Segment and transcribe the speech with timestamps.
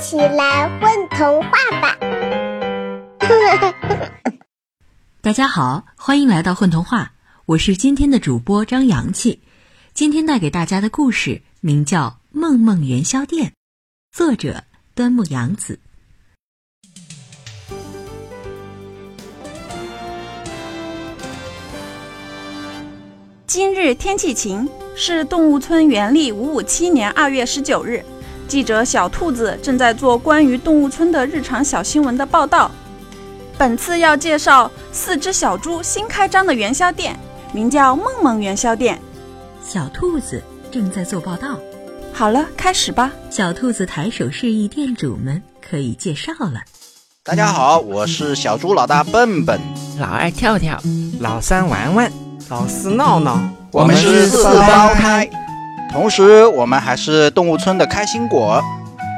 [0.00, 1.50] 起来混童话
[1.82, 1.98] 吧！
[5.20, 7.12] 大家好，欢迎来到混童话，
[7.44, 9.42] 我是今天的主播张阳气。
[9.92, 13.48] 今天带给大家的故事名叫《梦梦元宵店》，
[14.10, 15.78] 作者端木阳子。
[23.46, 28.02] 今日天气晴，是动物村元历五五七年二月十九日。
[28.50, 32.68] 记者小兔子正在做关于动物村的日常小新闻的报道。
[33.56, 37.16] 本次要介绍四只小猪新开张的元宵店，
[37.52, 39.00] 名叫梦梦元宵店。
[39.64, 41.60] 小兔子正在做报道。
[42.12, 43.12] 好了，开始吧。
[43.30, 46.62] 小兔子抬手示意店主们可以介绍了。
[47.22, 49.60] 大家好，我是小猪老大笨笨，
[50.00, 50.76] 老二跳跳，
[51.20, 52.10] 老三玩玩，
[52.48, 53.38] 老四闹闹，
[53.70, 55.30] 我们是四胞胎。
[55.92, 58.62] 同时，我们还是动物村的开心果。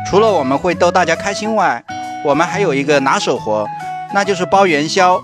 [0.09, 1.83] 除了我们会逗大家开心外，
[2.25, 3.67] 我们还有一个拿手活，
[4.15, 5.21] 那就是包元宵。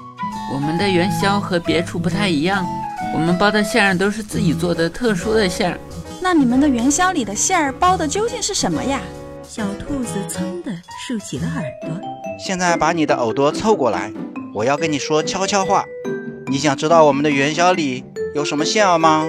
[0.53, 2.67] 我们的元宵和别处不太一样，
[3.15, 5.79] 我们包的馅儿都是自己做的特殊的馅儿。
[6.21, 9.01] 那你们的元宵里的馅儿包的究竟是什么呀？
[9.43, 10.71] 小兔子噌的
[11.07, 11.91] 竖起了耳朵。
[12.39, 14.13] 现在把你的耳朵凑过来，
[14.55, 15.85] 我要跟你说悄悄话。
[16.47, 18.05] 你想知道我们的元宵里
[18.35, 19.27] 有什么馅儿吗？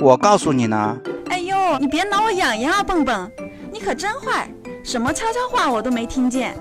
[0.00, 0.98] 我告诉你呢。
[1.78, 3.30] 你别挠我痒痒啊，蹦蹦！
[3.72, 4.48] 你可真坏，
[4.82, 6.54] 什么悄悄话我都没听见。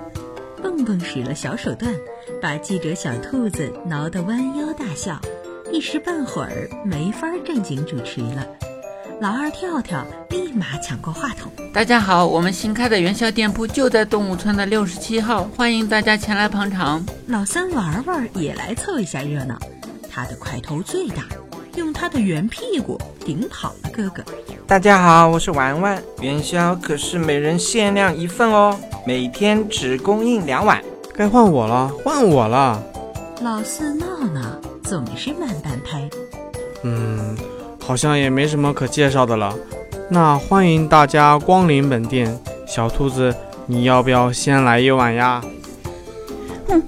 [0.61, 1.93] 蹦蹦使了小手段，
[2.41, 5.19] 把记者小兔子挠得弯腰大笑，
[5.71, 8.45] 一时半会儿没法正经主持了。
[9.19, 19.59] 老二跳跳立马抢过话筒：“大家好，我们新开的元宵店铺就在动物村的六十七号，欢迎大家前来捧场。”老三玩玩也来凑一下热闹，
[20.09, 21.25] 他的块头最大，
[21.75, 24.23] 用他的圆屁股顶跑了哥哥。
[24.65, 26.01] 大家好，我是玩玩。
[26.21, 30.81] 元宵可是每人限量一份哦，每天只供应两碗。
[31.13, 32.81] 该换我了，换我了。
[33.41, 34.41] 老四闹闹
[34.83, 36.09] 总是慢半拍。
[36.83, 37.37] 嗯，
[37.79, 39.53] 好像也没什么可介绍的了。
[40.09, 42.37] 那欢迎大家光临本店。
[42.67, 43.35] 小兔子，
[43.65, 45.41] 你要不要先来一碗呀？
[46.67, 46.81] 哼，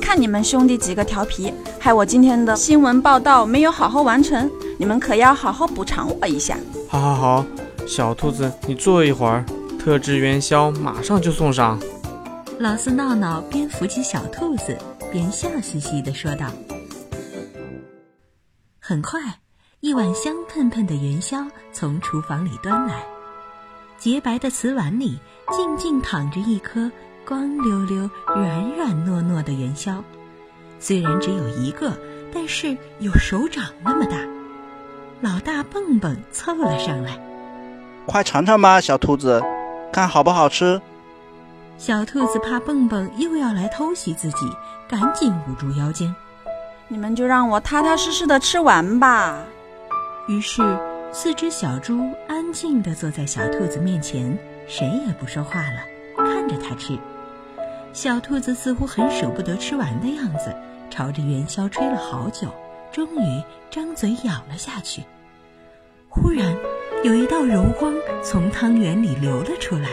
[0.00, 4.48] 看你们兄弟几个调皮，害我今天的新闻报道没有好好完成。
[4.84, 6.58] 你们可要好好补偿我一下。
[6.90, 7.46] 好，好，好，
[7.88, 9.42] 小兔子，你坐一会儿，
[9.78, 11.80] 特制元宵马上就送上。
[12.58, 14.76] 老四闹闹边扶起小兔子，
[15.10, 16.48] 边笑嘻嘻地说道。
[18.78, 19.18] 很快，
[19.80, 23.02] 一碗香喷喷的元宵从厨房里端来，
[23.96, 25.18] 洁白的瓷碗里
[25.50, 26.92] 静静躺着一颗
[27.26, 30.04] 光溜溜、软软糯糯的元宵，
[30.78, 31.90] 虽然只有一个，
[32.34, 34.18] 但是有手掌那么大。
[35.24, 37.18] 老大蹦蹦凑了上来，
[38.04, 39.42] 快尝尝吧，小兔子，
[39.90, 40.78] 看好不好吃。
[41.78, 44.46] 小兔子怕蹦蹦又要来偷袭自己，
[44.86, 46.14] 赶紧捂住腰间。
[46.88, 49.38] 你们就让我踏踏实实的吃完吧。
[50.28, 50.60] 于是，
[51.10, 55.80] 四只小猪安静地坐在小兔子面前，谁也不说话了，
[56.18, 56.98] 看着它吃。
[57.94, 60.54] 小兔子似乎很舍不得吃完的样子，
[60.90, 62.48] 朝着元宵吹了好久，
[62.92, 65.02] 终于张嘴咬了下去。
[66.14, 66.56] 忽然，
[67.02, 67.92] 有一道柔光
[68.22, 69.88] 从汤圆里流了出来，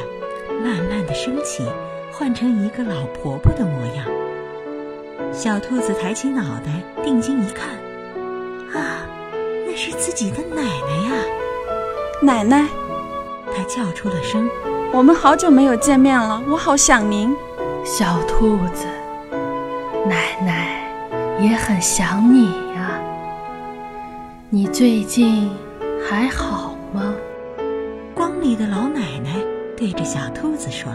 [0.64, 1.66] 慢慢的升起，
[2.12, 4.06] 换成一个老婆婆的模样。
[5.34, 7.70] 小兔子抬起脑袋，定睛一看，
[8.72, 9.04] 啊，
[9.66, 11.24] 那是自己的奶奶呀！
[12.22, 12.68] 奶奶，
[13.48, 14.48] 它叫出了声
[14.94, 17.36] ：“我们好久没有见面了，我好想您。”
[17.84, 18.86] 小兔子，
[20.06, 20.88] 奶奶
[21.40, 22.46] 也很想你
[22.76, 22.92] 呀。
[24.52, 25.50] 你最近？
[26.10, 27.14] 还好吗？
[28.14, 29.36] 光里的老奶奶
[29.78, 30.92] 对着小兔子说：“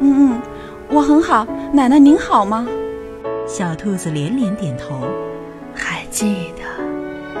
[0.00, 0.40] 嗯嗯，
[0.90, 1.46] 我很好。
[1.72, 2.66] 奶奶您好吗？”
[3.46, 5.00] 小兔子连连点头。
[5.74, 6.84] 还记得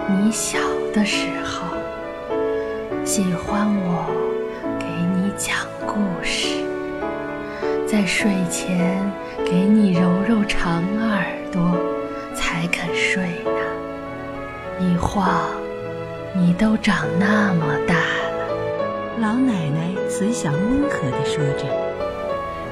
[0.08, 0.58] 你小
[0.94, 1.66] 的时候，
[3.04, 4.06] 喜欢我
[4.78, 5.54] 给你讲
[5.86, 6.64] 故事，
[7.86, 8.98] 在睡前
[9.44, 11.62] 给你揉揉长耳朵，
[12.34, 14.80] 才肯睡呢。
[14.80, 15.61] 一晃。
[16.34, 21.66] 你都长那么大了，老奶奶慈祥温和地说着。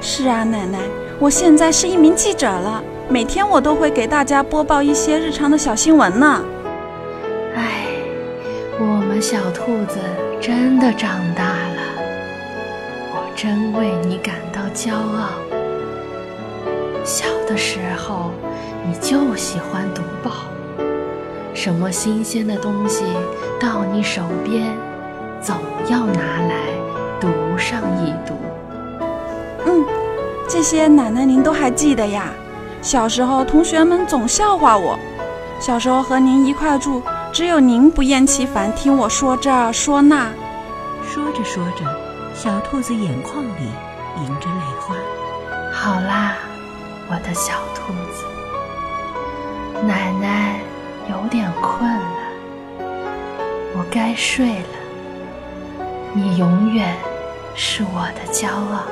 [0.01, 0.79] 是啊，奶奶，
[1.19, 6.43] 我现在是一名记者了，每天我都会给大家播报一些日常的小新闻呢。
[7.55, 7.85] 哎，
[8.79, 9.99] 我们小兔子
[10.41, 11.81] 真的长大了，
[13.13, 15.29] 我真为你感到骄傲。
[17.05, 18.31] 小的时候，
[18.83, 20.31] 你就喜欢读报。
[21.53, 23.03] 什么新鲜的东西
[23.59, 24.75] 到你手边，
[25.41, 25.55] 总
[25.89, 26.55] 要拿来
[27.19, 27.27] 读
[27.57, 28.33] 上一读。
[29.65, 29.85] 嗯
[30.49, 32.29] 这些奶奶您都还记得呀？
[32.81, 34.97] 小时候同学们总笑话我，
[35.59, 37.01] 小时候和您一块住，
[37.31, 40.31] 只有您不厌其烦听我说这说那。
[41.03, 41.85] 说着说着，
[42.33, 43.69] 小兔子眼眶里
[44.17, 44.95] 盈着泪花。
[45.71, 46.37] 好啦，
[47.07, 48.25] 我的小兔子，
[49.85, 50.60] 奶奶有
[51.31, 52.17] 点困了，
[53.73, 54.65] 我该睡了。
[56.13, 56.93] 你永远
[57.55, 58.83] 是我的骄傲。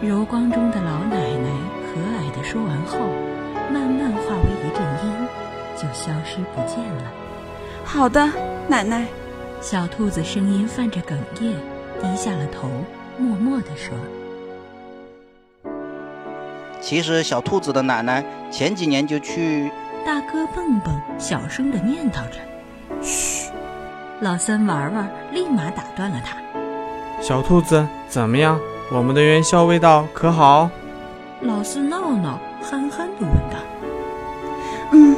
[0.00, 1.50] 柔光中的老奶奶
[1.88, 2.98] 和蔼地说完后，
[3.72, 5.28] 慢慢化为一阵烟，
[5.74, 7.10] 就消失不见了。
[7.84, 8.30] 好的，
[8.68, 9.04] 奶奶。
[9.60, 11.56] 小兔子声音泛着哽咽，
[12.00, 12.68] 低下了头，
[13.18, 13.92] 默默地说。
[16.80, 19.72] 其实小兔子的奶奶前几年就去。
[20.06, 22.38] 大哥蹦蹦小声的念叨着
[23.00, 23.50] ：“嘘。”
[24.20, 26.36] 老三玩玩立马打断了他
[27.20, 28.58] ：“小兔子怎么样？
[28.92, 30.70] 我们的元宵味道可好？”
[31.40, 33.58] 老四闹闹憨憨的问道
[34.92, 35.16] ：“嗯，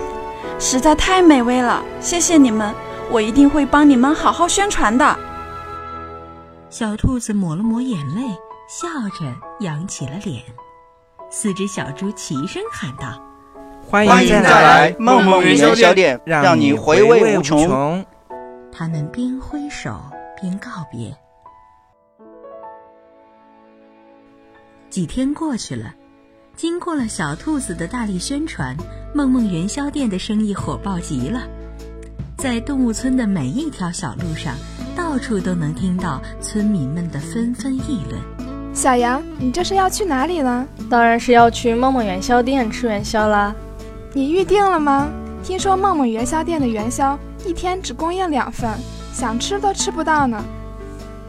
[0.58, 2.74] 实在太美味了，谢谢你们，
[3.10, 5.16] 我一定会帮你们好好宣传的。”
[6.70, 8.22] 小兔子抹了抹眼泪，
[8.68, 10.42] 笑着扬起了脸。
[11.30, 13.20] 四只小猪齐声喊道
[13.88, 18.04] ：“欢迎再来梦梦元宵店，让你回味无穷。”
[18.72, 19.96] 他们边挥手
[20.40, 21.16] 边告别。
[24.90, 25.94] 几天过去了，
[26.56, 28.76] 经过了小兔子的大力宣传，
[29.14, 31.42] 梦梦元宵店的生意火爆极了。
[32.36, 34.54] 在动物村的每一条小路上，
[34.96, 38.20] 到处都能听到村民们的纷纷议论。
[38.74, 40.66] 小羊，你这是要去哪里呢？
[40.90, 43.54] 当然是要去梦梦元宵店吃元宵啦。
[44.16, 45.12] 你预定了吗？
[45.44, 48.74] 听说梦梦元宵店的元宵一天只供应两份，
[49.12, 50.42] 想吃都吃不到呢。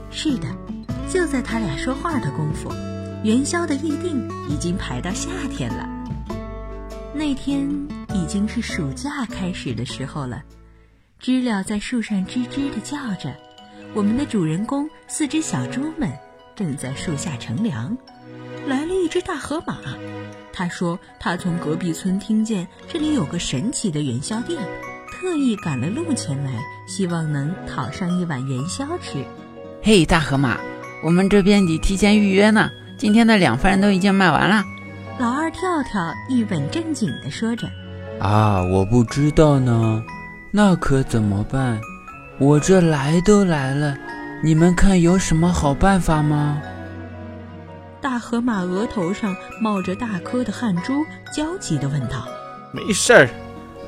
[0.10, 0.48] 是的，
[1.10, 2.72] 就在他俩说话的功夫，
[3.26, 5.86] 元宵的预定已经排到夏天了。
[7.14, 7.70] 那天
[8.14, 10.42] 已经是暑假开始的时候了，
[11.20, 13.36] 知了在树上吱吱地叫着，
[13.94, 16.10] 我们的主人公四只小猪们。
[16.56, 17.98] 正在树下乘凉，
[18.66, 19.76] 来了一只大河马。
[20.58, 24.60] 他说：“他从隔壁村听见这里有个神奇的元宵店，
[25.12, 26.50] 特意赶了路前来，
[26.88, 29.24] 希望能讨上一碗元宵吃。”
[29.84, 30.58] 嘿，大河马，
[31.04, 32.72] 我们这边得提前预约呢。
[32.98, 34.64] 今天的两份都已经卖完了。
[35.20, 37.70] 老二跳跳一本正经地说着
[38.20, 40.02] ：“啊，我不知道呢，
[40.50, 41.80] 那可怎么办？
[42.40, 43.96] 我这来都来了。”
[44.44, 46.60] 你们看有什么好办法吗？
[48.10, 51.06] 大河马额头上冒着大颗的汗珠，
[51.36, 52.26] 焦急地问道
[52.72, 53.30] ：“没事儿，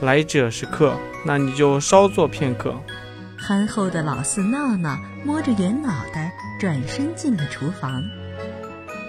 [0.01, 0.93] 来者是客，
[1.25, 2.75] 那你就稍坐片刻。”
[3.39, 8.03] 憨厚的老四闹闹摸着圆脑袋，转身进了厨房。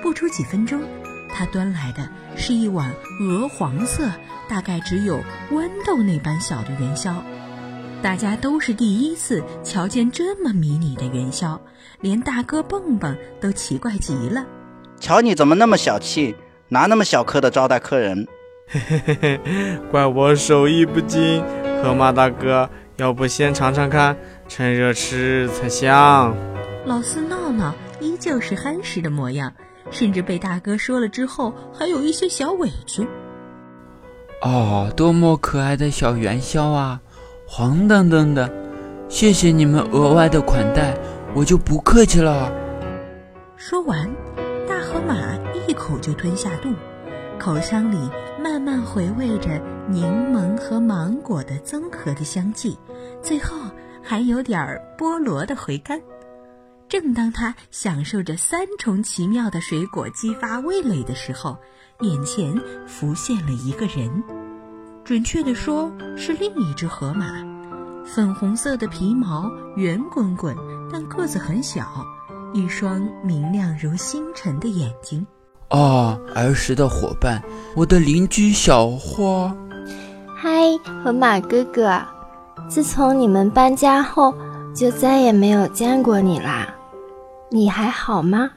[0.01, 0.81] 不出几分钟，
[1.29, 4.09] 他端来的是一碗鹅黄色、
[4.49, 5.21] 大概只有
[5.51, 7.21] 豌豆那般小的元宵。
[8.01, 11.61] 大家都是第一次瞧见这么迷你的元宵，
[12.01, 14.47] 连大哥蹦蹦都奇怪极了。
[15.01, 16.37] 瞧你怎么那么小气，
[16.69, 18.29] 拿那么小颗的招待客人。
[18.69, 19.41] 嘿嘿嘿嘿，
[19.91, 21.43] 怪我手艺不精。
[21.83, 24.15] 河马大哥，要不先尝尝看，
[24.47, 26.37] 趁热吃才香。
[26.85, 29.51] 老四闹闹依旧是憨实的模样，
[29.91, 33.09] 甚至被大哥说了之后，还有一些小委屈。
[34.43, 37.01] 哦，多么可爱的小元宵啊！
[37.47, 38.53] 黄澄澄的，
[39.09, 40.95] 谢谢你们额外的款待，
[41.35, 42.53] 我就不客气了。
[43.57, 44.09] 说完，
[45.01, 45.15] 河马
[45.67, 46.75] 一口就吞下肚，
[47.39, 47.97] 口腔里
[48.39, 52.79] 慢慢回味着柠檬和芒果的综合的香气，
[53.23, 53.57] 最后
[54.03, 55.99] 还有点儿菠萝的回甘。
[56.87, 61.57] 正当他享受着三重奇妙的水果激发味蕾的时候，
[62.01, 62.55] 眼前
[62.87, 64.23] 浮现了一个人。
[65.03, 67.27] 准确地说，是另一只河马，
[68.05, 70.55] 粉红色的皮毛，圆滚滚，
[70.93, 72.05] 但个子很小，
[72.53, 75.27] 一双明亮如星辰的眼睛。
[75.69, 77.43] 啊，儿时的伙伴，
[77.77, 79.55] 我的邻居小花。
[80.37, 80.51] 嗨，
[81.03, 82.01] 河马哥哥，
[82.69, 84.35] 自从你们搬家后，
[84.75, 86.75] 就再也没有见过你啦。
[87.51, 88.51] 你还好吗？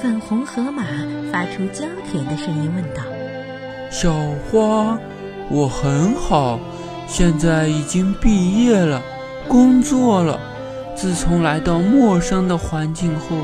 [0.00, 0.82] 粉红河马
[1.30, 3.02] 发出娇甜的声音问道
[3.92, 4.12] ：“小
[4.50, 4.98] 花。”
[5.52, 6.58] 我很好，
[7.08, 9.02] 现在已经毕业了，
[9.48, 10.38] 工作了。
[11.00, 13.34] 自从来到陌生的环境后，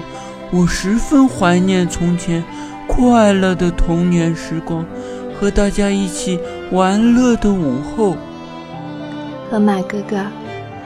[0.50, 2.44] 我十分怀念从前
[2.86, 4.84] 快乐的童年时光，
[5.40, 6.38] 和大家一起
[6.70, 8.14] 玩乐的午后。
[9.50, 10.18] 河马哥哥，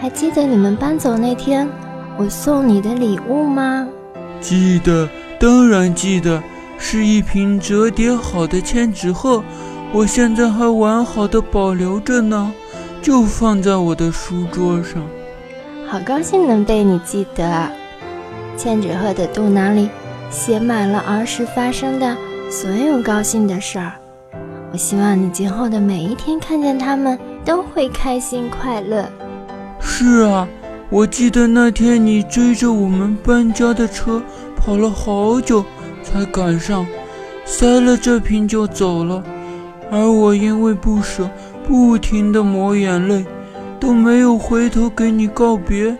[0.00, 1.68] 还记得你们搬走那天
[2.16, 3.88] 我送你的礼物吗？
[4.40, 5.08] 记得，
[5.40, 6.40] 当然记得，
[6.78, 9.42] 是一瓶折叠好的千纸鹤，
[9.92, 12.52] 我现在还完好的保留着呢，
[13.02, 15.02] 就放在我的书桌上。
[15.90, 17.68] 好高兴能被你记得。
[18.56, 19.90] 千纸鹤的肚囊里
[20.30, 22.16] 写满了儿时发生的
[22.48, 23.94] 所有高兴的事儿。
[24.72, 29.04] 我希望你今后的每一天看见他们都会开心快乐。
[29.80, 30.46] 是啊，
[30.90, 34.22] 我记得那天你追着我们搬家的车
[34.56, 35.64] 跑了好久
[36.04, 36.86] 才赶上，
[37.44, 39.24] 塞了这瓶就走了，
[39.90, 41.28] 而我因为不舍，
[41.66, 43.26] 不停地抹眼泪，
[43.80, 45.96] 都没有回头给你告别。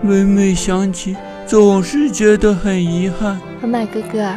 [0.00, 3.38] 每每想起，总是觉得很遗憾。
[3.60, 4.32] 河马哥哥，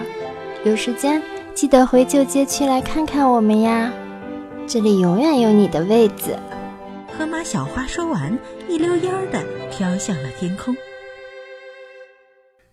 [0.66, 1.22] 有时间。
[1.54, 3.94] 记得回旧街区来看看我们呀，
[4.66, 6.36] 这里永远有你的位子。
[7.16, 8.36] 河马小花说完，
[8.68, 9.40] 一溜烟儿的
[9.70, 10.76] 飘向了天空。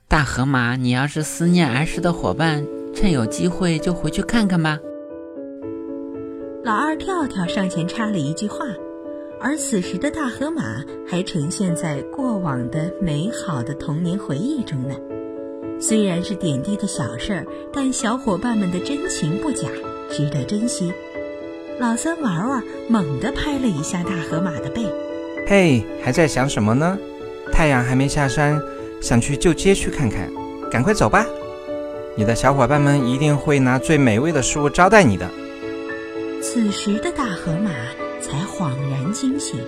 [0.08, 4.78] 大河马，你要是思念儿时的伙伴，趁有机会就回去看看吧。
[6.64, 8.64] 老二跳跳上前插了一句话，
[9.42, 14.94] 而此时的大河马还呈现在过往的美好的童年回忆中呢。
[15.80, 19.66] 虽然是点滴的小事儿，但小伙伴们的真情不假，
[20.10, 20.92] 值得珍惜。
[21.78, 24.84] 老三玩玩猛地拍了一下大河马的背，
[25.46, 26.98] 嘿，还在想什么呢？
[27.50, 28.60] 太阳还没下山，
[29.00, 30.30] 想去旧街区看看，
[30.70, 31.24] 赶快走吧！
[32.14, 35.26] 你的小伙伴们一定会拿最美味的食物招待你的。
[36.42, 37.99] 此时的大河马才
[38.60, 39.58] 恍然惊醒，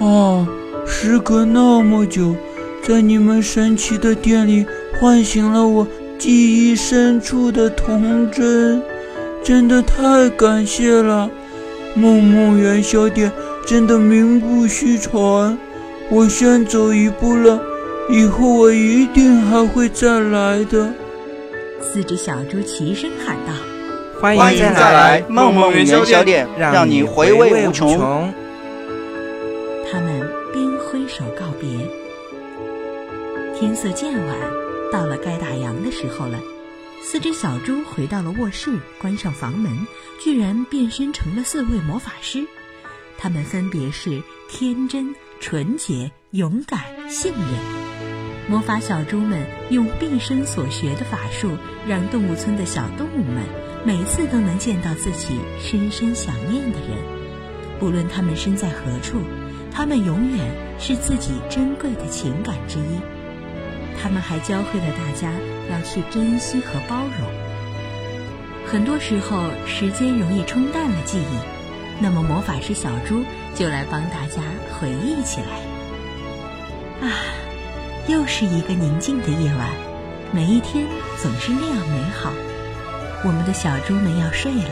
[0.00, 0.44] 哦，
[0.84, 2.34] 时隔那么久，
[2.82, 4.66] 在你们神奇的店里。
[5.00, 5.86] 唤醒了我
[6.18, 8.82] 记忆深处的童真，
[9.44, 11.30] 真的太感谢了！
[11.94, 13.30] 梦梦元宵店
[13.64, 15.56] 真的名不虚传。
[16.10, 17.62] 我先走一步了，
[18.10, 20.92] 以后我一定还会再来的。
[21.80, 23.52] 四只小猪齐声喊道
[24.20, 28.32] ：“欢迎再来梦梦元宵店，让你回味无穷。”
[29.90, 30.20] 他们
[30.52, 31.68] 边挥手告别，
[33.58, 34.36] 天色渐晚。
[34.90, 36.40] 到了该打烊的时候了，
[37.02, 39.70] 四只小猪回到了卧室，关上房门，
[40.18, 42.44] 居然变身成了四位魔法师。
[43.18, 45.14] 他们分别是天真、
[45.50, 46.78] 纯洁、勇敢、
[47.08, 48.50] 信任。
[48.50, 53.44] 魔法小猪们用毕生所学的法术，让动物村的小动物们
[53.82, 56.98] 每次都能见到自己深深想念的人。
[57.80, 59.22] 不论他们身在何处，
[59.72, 63.00] 他们永远是自己珍贵的情感之一。
[63.98, 65.32] 他们还教会了大家
[65.70, 67.26] 要去珍惜和包容。
[68.66, 71.57] 很多时候，时间容易冲淡了记忆，
[72.00, 73.24] 那么魔法师小猪
[73.54, 74.42] 就来帮大家
[74.78, 77.06] 回忆起来。
[77.08, 77.12] 啊，
[78.06, 79.70] 又是一个宁静的夜晚，
[80.32, 80.86] 每一天
[81.20, 82.32] 总是那样美好。
[83.24, 84.70] 我们的小猪们要睡了，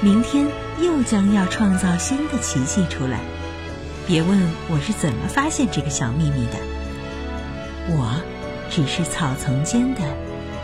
[0.00, 0.46] 明天
[0.80, 3.18] 又将要创造新的奇迹出来。
[4.06, 6.58] 别问我是怎么发现这个小秘密的。
[7.88, 8.20] 我
[8.70, 10.00] 只是草丛间的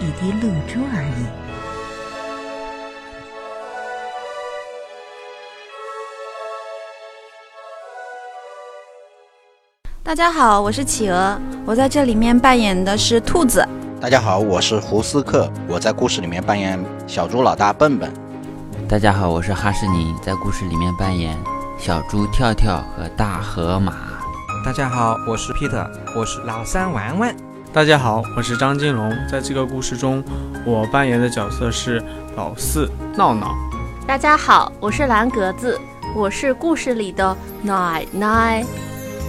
[0.01, 1.46] 一滴露珠而已。
[10.07, 13.67] 大家好，我是企鹅，我在这里面扮演的是兔子。
[14.01, 18.09] 大家好，我是胡斯克，我在故事里面扮演小猪老大笨笨。
[18.89, 21.37] 大家好，我是哈士尼，在故事里面扮演
[21.77, 23.95] 小猪跳跳和大河马。
[24.65, 25.85] 大家好，我是 Peter，
[26.15, 27.35] 我是老三玩玩。
[27.73, 30.23] 大家好，我是张金龙，在这个故事中，
[30.65, 32.01] 我扮演的角色是
[32.37, 33.57] 老四闹闹。
[34.07, 35.77] 大家好，我是蓝格子，
[36.15, 38.65] 我是故事里的奶奶。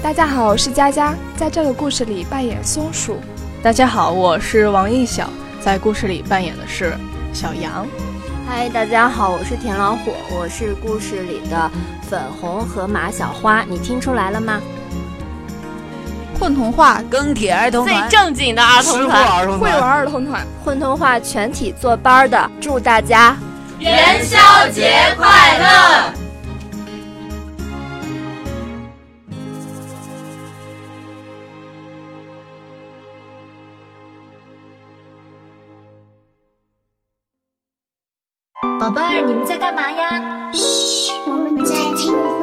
[0.03, 3.19] 大家好，我是佳佳，在这个故事里扮演松鼠。
[3.63, 5.27] 大家好，我是王艺晓，
[5.59, 6.95] 在故事里扮演的是
[7.33, 7.85] 小羊。
[8.47, 11.69] 嗨，大家好，我是田老虎，我是故事里的
[12.07, 13.63] 粉红河马小花。
[13.67, 14.61] 你听出来了吗？
[16.39, 23.35] 混童话跟铁儿童团，最正经的儿童团，会玩儿童团，混童话全体坐班的，祝大家
[23.79, 24.37] 元宵
[24.69, 26.26] 节快乐！
[38.97, 40.49] 贝儿，你们在干嘛呀？
[40.53, 42.36] 嘘，我们在听。